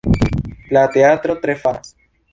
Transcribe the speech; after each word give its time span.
La 0.77 0.81
teatro 0.95 1.37
tre 1.45 1.57
famas. 1.65 1.97